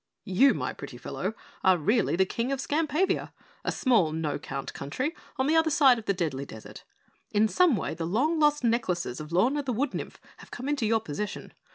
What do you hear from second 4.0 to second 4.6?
no